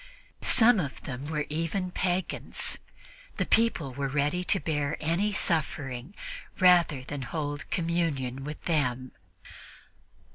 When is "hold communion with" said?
7.21-8.65